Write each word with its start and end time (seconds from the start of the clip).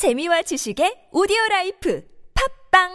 재미와 0.00 0.40
지식의 0.48 1.12
오디오 1.12 1.36
라이프 1.50 2.00
팟빵 2.72 2.88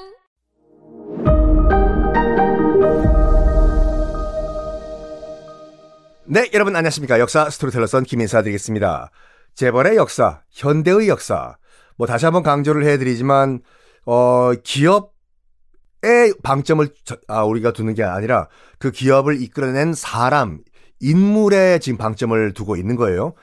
네, 6.25 6.49
여러분 6.55 6.75
안녕하십니까. 6.75 7.19
역사 7.19 7.47
스토리텔러 7.47 7.85
썬킴 7.85 8.01
인사 8.03 8.41
드리겠습니다. 8.41 9.11
재벌의 9.53 9.97
역사, 9.97 10.41
현대의 10.49 11.07
역사. 11.07 11.57
뭐 11.95 12.07
다시 12.07 12.25
한번 12.25 12.41
강조를 12.41 12.83
해 12.85 12.97
드리지만, 12.97 13.61
어, 14.07 14.53
기업의 14.63 16.33
방점을, 16.41 16.89
저- 17.03 17.17
아, 17.27 17.43
우리가 17.43 17.71
두는 17.73 17.93
게 17.93 18.01
아니라 18.03 18.47
그 18.79 18.89
기업을 18.89 19.39
이끌어낸 19.43 19.93
사람, 19.93 20.61
인물에 21.01 21.77
지금 21.77 21.99
방점을 21.99 22.53
두고 22.55 22.75
있는 22.77 22.95
거예요. 22.95 23.35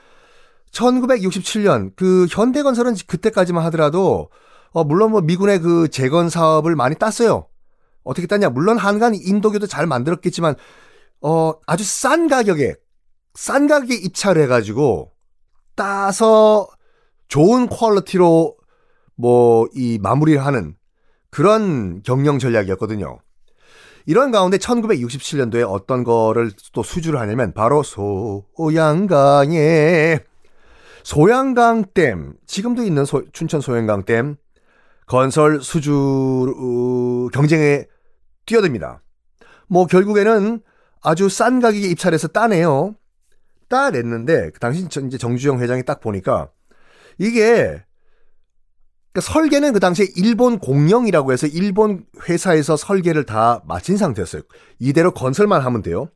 1967년, 0.73 1.91
그 1.95 2.27
현대건설은 2.29 2.95
그때까지만 3.07 3.63
하더라도, 3.65 4.29
어, 4.71 4.83
물론 4.83 5.11
뭐 5.11 5.21
미군의 5.21 5.59
그 5.59 5.87
재건 5.87 6.29
사업을 6.29 6.75
많이 6.75 6.95
땄어요. 6.95 7.47
어떻게 8.03 8.27
땄냐? 8.27 8.49
물론 8.49 8.77
한간 8.77 9.15
인도교도 9.15 9.67
잘 9.67 9.85
만들었겠지만, 9.87 10.55
어, 11.21 11.53
아주 11.67 11.83
싼 11.85 12.27
가격에, 12.27 12.75
싼 13.35 13.67
가격에 13.67 13.95
입찰을 13.95 14.41
해가지고, 14.43 15.11
따서 15.75 16.67
좋은 17.27 17.67
퀄리티로 17.67 18.57
뭐, 19.15 19.67
이 19.75 19.99
마무리를 20.01 20.43
하는 20.43 20.75
그런 21.29 22.01
경영 22.03 22.39
전략이었거든요. 22.39 23.19
이런 24.05 24.31
가운데 24.31 24.57
1967년도에 24.57 25.65
어떤 25.69 26.03
거를 26.03 26.51
또 26.73 26.81
수주를 26.81 27.19
하냐면, 27.19 27.53
바로 27.53 27.83
소양강에, 28.57 30.19
소양강댐, 31.03 32.33
지금도 32.47 32.83
있는 32.83 33.05
소- 33.05 33.29
춘천 33.31 33.61
소양강댐 33.61 34.37
건설 35.05 35.61
수주 35.61 36.55
어, 36.57 37.27
경쟁에 37.33 37.85
뛰어듭니다. 38.45 39.01
뭐 39.67 39.85
결국에는 39.85 40.61
아주 41.01 41.29
싼 41.29 41.59
가격에 41.59 41.87
입찰해서 41.87 42.29
따네요. 42.29 42.95
따냈는데 43.69 44.51
그 44.51 44.59
당시 44.59 44.87
전- 44.87 45.07
이제 45.07 45.17
정주영 45.17 45.59
회장이 45.61 45.83
딱 45.83 45.99
보니까 45.99 46.49
이게 47.17 47.83
그러니까 49.11 49.31
설계는 49.33 49.73
그 49.73 49.79
당시에 49.79 50.07
일본 50.15 50.57
공영이라고 50.59 51.33
해서 51.33 51.47
일본 51.47 52.05
회사에서 52.27 52.77
설계를 52.77 53.25
다 53.25 53.61
마친 53.65 53.97
상태였어요. 53.97 54.41
이대로 54.79 55.11
건설만 55.11 55.61
하면 55.61 55.81
돼요. 55.81 56.07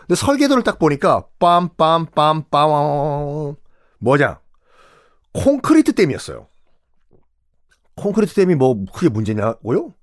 근데 0.00 0.14
설계도를 0.16 0.64
딱 0.64 0.78
보니까 0.78 1.26
빰빰빰빰 1.38 3.56
뭐냐? 4.02 4.40
콘크리트 5.32 5.94
댐이었어요. 5.94 6.48
콘크리트 7.96 8.34
댐이 8.34 8.56
뭐 8.56 8.84
크게 8.92 9.08
문제냐고요? 9.08 9.94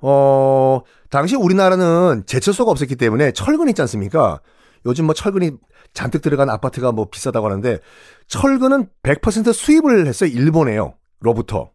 어, 0.00 0.80
당시 1.10 1.36
우리나라는 1.36 2.24
제철소가 2.26 2.70
없었기 2.70 2.96
때문에 2.96 3.32
철근 3.32 3.68
있지 3.68 3.82
않습니까? 3.82 4.40
요즘 4.86 5.06
뭐 5.06 5.14
철근이 5.14 5.52
잔뜩 5.92 6.22
들어간 6.22 6.48
아파트가 6.48 6.92
뭐 6.92 7.08
비싸다고 7.10 7.46
하는데 7.46 7.78
철근은 8.26 8.88
100% 9.02 9.52
수입을 9.52 10.06
했어요. 10.06 10.30
일본에요. 10.30 10.94
로부터. 11.20 11.70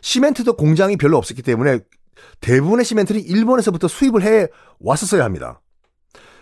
시멘트도 0.00 0.56
공장이 0.56 0.96
별로 0.96 1.16
없었기 1.16 1.42
때문에 1.42 1.80
대부분의 2.40 2.84
시멘트는 2.84 3.20
일본에서부터 3.22 3.88
수입을 3.88 4.22
해 4.22 4.48
왔었어야 4.80 5.24
합니다. 5.24 5.60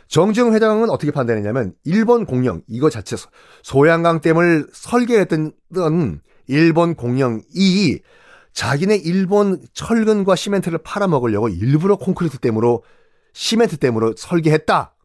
정지영 0.08 0.54
회장은 0.54 0.90
어떻게 0.90 1.12
판단했냐면 1.12 1.74
일본 1.84 2.24
공영 2.24 2.62
이거 2.66 2.90
자체 2.90 3.16
소양강 3.62 4.20
댐을 4.20 4.68
설계했던 4.72 5.52
일본 6.46 6.94
공영이 6.94 8.00
자기네 8.52 8.96
일본 8.96 9.60
철근과 9.74 10.34
시멘트를 10.34 10.78
팔아먹으려고 10.78 11.48
일부러 11.48 11.96
콘크리트 11.96 12.38
댐으로 12.38 12.82
시멘트 13.32 13.76
댐으로 13.76 14.14
설계했다. 14.16 14.96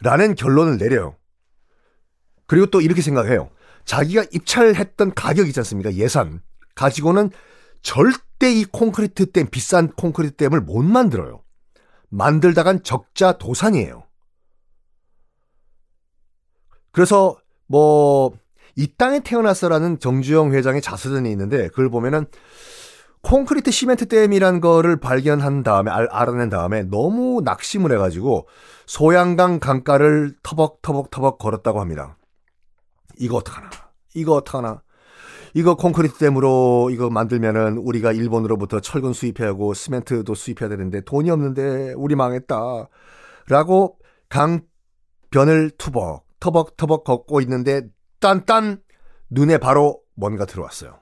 라는 0.00 0.34
결론을 0.34 0.78
내려요. 0.78 1.16
그리고 2.46 2.66
또 2.66 2.80
이렇게 2.80 3.02
생각해요. 3.02 3.50
자기가 3.84 4.24
입찰했던 4.32 5.12
가격 5.14 5.48
있지 5.48 5.60
않습니까? 5.60 5.92
예산. 5.94 6.40
가지고는 6.74 7.30
절대 7.82 8.52
이 8.52 8.64
콘크리트 8.64 9.32
댐, 9.32 9.48
비싼 9.50 9.90
콘크리트 9.90 10.36
댐을 10.36 10.60
못 10.60 10.82
만들어요. 10.82 11.42
만들다간 12.08 12.84
적자 12.84 13.32
도산이에요. 13.32 14.04
그래서 16.98 17.36
뭐, 17.68 18.32
이 18.74 18.88
땅에 18.98 19.20
태어났어라는 19.20 20.00
정주영 20.00 20.52
회장의 20.52 20.82
자서전이 20.82 21.30
있는데 21.30 21.68
그걸 21.68 21.90
보면은 21.90 22.26
콘크리트 23.22 23.70
시멘트 23.70 24.08
댐이란 24.08 24.60
거를 24.60 24.98
발견한 24.98 25.62
다음에 25.62 25.92
알, 25.92 26.08
알아낸 26.10 26.48
다음에 26.48 26.82
너무 26.82 27.40
낙심을 27.44 27.92
해가지고 27.92 28.48
소양강 28.86 29.60
강가를 29.60 30.34
터벅터벅 30.42 31.12
터벅 31.12 31.38
걸었다고 31.38 31.80
합니다. 31.80 32.16
이거 33.16 33.36
어떡하나? 33.36 33.70
이거 34.16 34.32
어떡하나? 34.32 34.82
이거 35.54 35.76
콘크리트 35.76 36.18
댐으로 36.18 36.90
이거 36.90 37.10
만들면은 37.10 37.78
우리가 37.78 38.10
일본으로부터 38.10 38.80
철근 38.80 39.12
수입해야 39.12 39.50
하고 39.50 39.72
시멘트도 39.72 40.34
수입해야 40.34 40.68
되는데 40.68 41.02
돈이 41.02 41.30
없는데 41.30 41.92
우리 41.96 42.16
망했다. 42.16 42.88
라고 43.46 43.98
강변을 44.30 45.70
투벅 45.78 46.27
터벅터벅 46.40 47.04
걷고 47.04 47.40
있는데 47.42 47.88
딴딴 48.20 48.82
눈에 49.30 49.58
바로 49.58 50.00
뭔가 50.14 50.44
들어왔어요. 50.44 51.00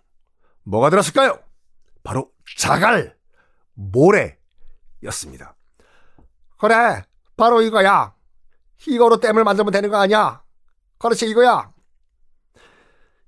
뭐가 0.64 0.90
들었을까요? 0.90 1.38
바로 2.02 2.30
자갈 2.56 3.16
모래였습니다. 3.74 5.56
그래, 6.58 7.02
바로 7.36 7.62
이거야. 7.62 8.14
이거로 8.86 9.20
댐을 9.20 9.44
만들면 9.44 9.72
되는 9.72 9.90
거 9.90 9.96
아니야? 9.96 10.42
그렇지 10.98 11.26
이거야. 11.28 11.72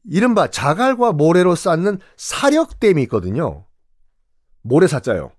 이른바 0.05 0.49
자갈과 0.49 1.13
모래로 1.13 1.55
쌓는 1.55 1.99
사력댐이 2.17 3.03
있거든요. 3.05 3.67
모래 4.63 4.87
사자요. 4.87 5.33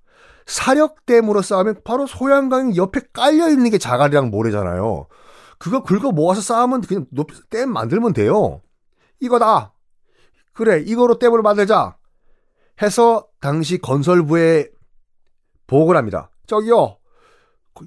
사력댐으로 0.46 1.41
쌓으면 1.41 1.81
바로 1.84 2.07
소양강 2.07 2.75
옆에 2.75 3.01
깔려 3.13 3.50
있는 3.50 3.69
게 3.69 3.78
자갈이랑 3.78 4.30
모래잖아요. 4.30 5.07
그거 5.59 5.83
긁어 5.83 6.11
모아서 6.11 6.41
쌓으면 6.41 6.81
그냥 6.81 7.05
높이 7.11 7.35
댐 7.49 7.71
만들면 7.71 8.13
돼요. 8.13 8.61
이거다. 9.19 9.73
그래, 10.53 10.79
이거로 10.79 11.19
댐을 11.19 11.41
만들자. 11.41 11.97
해서 12.81 13.27
당시 13.41 13.77
건설부에 13.77 14.69
보고를 15.67 15.97
합니다. 15.97 16.31
저기요, 16.47 16.97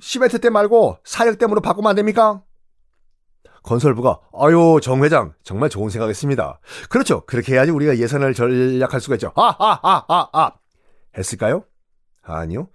시멘트 0.01 0.41
댐 0.41 0.53
말고 0.53 0.99
사력 1.05 1.39
댐으로 1.39 1.61
바꾸면 1.61 1.91
안 1.91 1.97
됩니까? 1.97 2.43
건설부가 3.63 4.21
아유 4.37 4.81
정 4.83 5.05
회장 5.05 5.35
정말 5.45 5.69
좋은 5.69 5.89
생각했습니다. 5.89 6.61
그렇죠. 6.89 7.25
그렇게 7.27 7.55
해야지 7.55 7.71
우리가 7.71 7.97
예산을 7.97 8.35
절약할 8.35 9.01
수가 9.01 9.17
있죠. 9.17 9.33
아아아아 9.37 10.29
아, 10.33 10.53
했을까요? 11.17 11.65
아니요. 12.23 12.69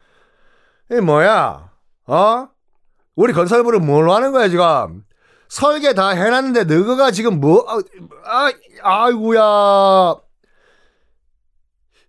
이 0.91 0.95
뭐야? 0.95 1.71
어? 2.07 2.49
우리 3.17 3.33
건설부를 3.33 3.79
뭘로 3.79 4.13
하는 4.13 4.31
거야 4.31 4.47
지금? 4.47 5.03
설계 5.49 5.93
다 5.93 6.09
해놨는데 6.09 6.65
너가 6.65 7.09
지금 7.09 7.39
뭐? 7.39 7.65
아, 7.67 7.81
아 8.23 8.51
아이고야. 8.83 10.15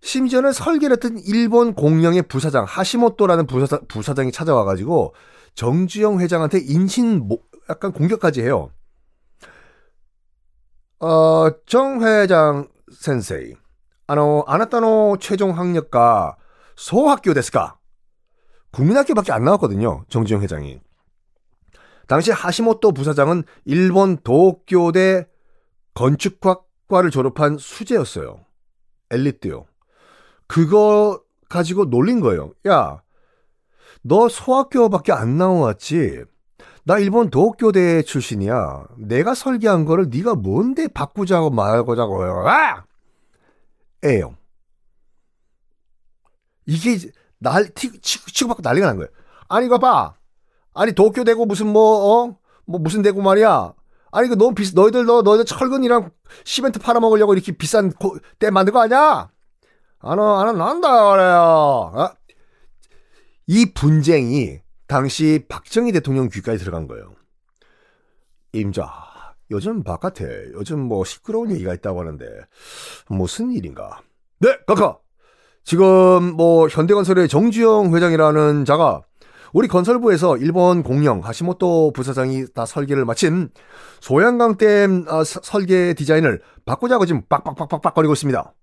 심지어는 0.01 0.53
설계를 0.53 0.93
했던 0.93 1.17
일본 1.25 1.73
공영의 1.73 2.23
부사장 2.23 2.63
하시모토라는 2.63 3.47
부사장, 3.47 3.79
부사장이 3.87 4.31
찾아와가지고 4.31 5.15
정주영 5.55 6.19
회장한테 6.19 6.59
인신 6.59 7.27
모, 7.27 7.39
약간 7.69 7.91
공격까지 7.91 8.43
해요. 8.43 8.71
어, 10.99 11.49
정 11.65 12.03
회장 12.03 12.67
센세이, 12.91 13.55
아노 14.05 14.43
아나타노 14.47 15.17
최종 15.19 15.57
학력가 15.57 16.37
소학교 16.75 17.33
데스까? 17.33 17.77
국민학교밖에 18.71 19.31
안 19.31 19.43
나왔거든요. 19.43 20.05
정주영 20.09 20.43
회장이. 20.43 20.79
당시 22.09 22.31
하시모토 22.31 22.91
부사장은 22.91 23.43
일본 23.65 24.17
도쿄대 24.17 25.27
건축학과를 25.93 27.11
졸업한 27.11 27.59
수재였어요. 27.59 28.43
엘리트요. 29.11 29.67
그거 30.47 31.21
가지고 31.49 31.85
놀린 31.85 32.19
거예요. 32.19 32.51
야, 32.67 33.03
너 34.01 34.27
소학교밖에 34.27 35.11
안 35.11 35.37
나왔지. 35.37 36.23
나 36.83 36.97
일본 36.97 37.29
도쿄대 37.29 38.01
출신이야. 38.01 38.87
내가 38.97 39.35
설계한 39.35 39.85
거를 39.85 40.07
네가 40.09 40.33
뭔데 40.33 40.87
바꾸자고 40.87 41.51
말고자고요. 41.51 42.47
아! 42.47 42.85
에요. 44.03 44.35
이게 46.65 46.97
날 47.37 47.69
티, 47.75 48.01
치고, 48.01 48.31
치고받고 48.31 48.63
난리가 48.63 48.87
난 48.87 48.97
거예요. 48.97 49.11
아니 49.47 49.67
이거 49.67 49.77
봐. 49.77 50.18
아니 50.73 50.93
도쿄 50.93 51.23
대고 51.23 51.45
무슨 51.45 51.67
뭐 51.67 52.23
어? 52.23 52.37
뭐 52.65 52.79
무슨 52.79 53.01
대고 53.01 53.21
말이야. 53.21 53.73
아니 54.11 54.27
그 54.27 54.35
너무 54.35 54.55
비싸 54.55 54.71
너희들 54.75 55.05
너 55.05 55.21
너희들 55.21 55.45
철근이랑 55.45 56.11
시멘트 56.43 56.79
팔아 56.79 56.99
먹으려고 56.99 57.33
이렇게 57.33 57.51
비싼 57.51 57.91
고, 57.91 58.17
댐 58.39 58.53
만든 58.53 58.73
거 58.73 58.81
아니야? 58.81 59.29
아나 59.99 60.41
아나 60.41 60.51
난다 60.53 61.11
그래요. 61.11 61.91
어? 61.95 62.09
이 63.47 63.73
분쟁이 63.73 64.59
당시 64.87 65.45
박정희 65.47 65.91
대통령 65.91 66.29
귀까지 66.29 66.59
들어간 66.59 66.87
거예요. 66.87 67.13
임자, 68.53 68.91
요즘 69.51 69.83
바깥에 69.83 70.51
요즘 70.53 70.79
뭐 70.79 71.03
시끄러운 71.03 71.51
얘기가 71.51 71.73
있다고 71.73 71.99
하는데 71.99 72.25
무슨 73.07 73.51
일인가? 73.51 74.01
네, 74.39 74.57
카카. 74.65 74.97
지금 75.63 76.35
뭐 76.35 76.67
현대건설의 76.67 77.27
정주영 77.27 77.95
회장이라는 77.95 78.65
자가 78.65 79.03
우리 79.53 79.67
건설부에서 79.67 80.37
일본 80.37 80.83
공영 80.83 81.23
하시모토 81.23 81.91
부사장이 81.93 82.45
다 82.53 82.65
설계를 82.65 83.05
마친 83.05 83.49
소양강댐 84.01 85.05
어, 85.07 85.23
설계 85.23 85.93
디자인을 85.93 86.41
바꾸자고 86.65 87.05
지금 87.05 87.23
빡빡빡빡빡 87.27 87.95
거리고 87.95 88.13
있습니다. 88.13 88.53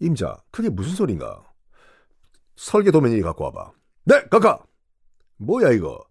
임자, 0.00 0.36
그게 0.50 0.68
무슨 0.68 0.94
소린가? 0.94 1.42
설계 2.56 2.90
도면이 2.90 3.20
갖고 3.22 3.44
와봐. 3.44 3.72
네, 4.04 4.22
카카. 4.30 4.60
뭐야 5.38 5.70
이거? 5.70 6.04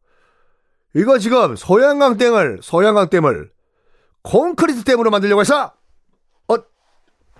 이거 0.95 1.19
지금 1.19 1.55
소양강 1.55 2.17
댐을 2.17 2.59
소양강 2.61 3.09
댐을 3.09 3.51
콘크리트 4.23 4.83
댐으로 4.83 5.11
만들려고 5.11 5.41
해서 5.41 5.73
어, 6.47 6.55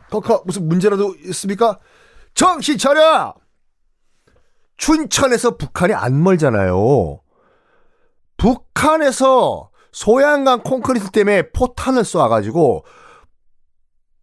카카 0.09 0.41
무슨 0.45 0.67
문제라도 0.67 1.15
있습니까? 1.25 1.79
정신 2.33 2.77
차려! 2.77 3.35
춘천에서 4.79 5.57
북한이 5.57 5.93
안 5.93 6.23
멀잖아요. 6.23 7.19
북한에서 8.37 9.69
소양강 9.91 10.63
콘크리트 10.63 11.11
댐에 11.11 11.51
포탄을 11.51 12.03
쏴가지고 12.03 12.83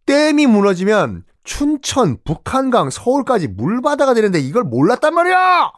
댐이 0.07 0.47
무너지면 0.47 1.23
춘천, 1.43 2.17
북한강, 2.25 2.89
서울까지 2.89 3.47
물바다가 3.49 4.13
되는데 4.15 4.39
이걸 4.39 4.63
몰랐단 4.63 5.13
말이야! 5.13 5.71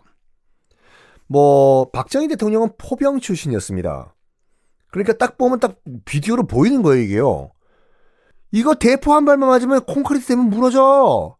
뭐, 1.27 1.91
박정희 1.91 2.27
대통령은 2.29 2.71
포병 2.77 3.19
출신이었습니다. 3.19 4.15
그러니까 4.91 5.13
딱 5.13 5.37
보면 5.37 5.59
딱 5.59 5.75
비디오로 6.05 6.47
보이는 6.47 6.81
거예요, 6.81 7.03
이게요. 7.03 7.51
이거 8.51 8.73
대포 8.75 9.13
한 9.13 9.25
발만 9.25 9.49
맞으면 9.49 9.81
콘크리트 9.85 10.27
댐은 10.27 10.49
무너져. 10.49 11.37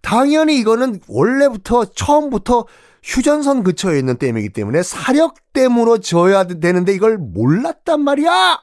당연히 0.00 0.58
이거는 0.58 1.00
원래부터 1.08 1.86
처음부터 1.86 2.66
휴전선 3.02 3.64
근처에 3.64 3.98
있는 3.98 4.16
댐이기 4.16 4.50
때문에 4.50 4.82
사력댐으로 4.82 5.98
지어야 5.98 6.44
되는데 6.44 6.92
이걸 6.92 7.18
몰랐단 7.18 8.00
말이야. 8.00 8.62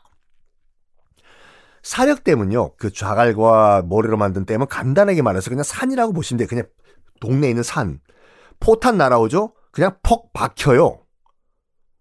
사력댐은요, 1.81 2.75
그 2.77 2.91
좌갈과 2.91 3.83
모래로 3.85 4.17
만든 4.17 4.45
댐은 4.45 4.67
간단하게 4.67 5.21
말해서 5.21 5.49
그냥 5.49 5.63
산이라고 5.63 6.13
보시면 6.13 6.37
돼요. 6.39 6.47
그냥 6.47 6.65
동네에 7.19 7.49
있는 7.49 7.63
산. 7.63 7.99
포탄 8.59 8.97
날아오죠? 8.97 9.53
그냥 9.71 9.95
퍽 10.03 10.33
박혀요. 10.33 10.99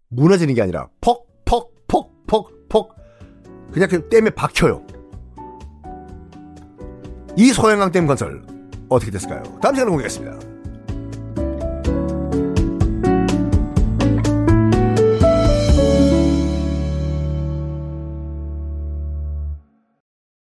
무너지는 0.09 0.55
게 0.55 0.63
아니라 0.63 0.89
퍽, 1.01 1.27
퍽, 1.45 1.75
퍽, 1.87 2.27
퍽, 2.27 2.69
퍽. 2.69 2.95
그냥 3.73 3.89
그 3.89 4.09
댐에 4.09 4.31
박혀요. 4.31 4.85
이 7.37 7.53
소양강 7.53 7.93
댐 7.93 8.07
건설 8.07 8.43
어떻게 8.89 9.11
됐을까요? 9.11 9.43
다음 9.61 9.75
시간에 9.75 9.91
공개하겠습니다. 9.91 10.58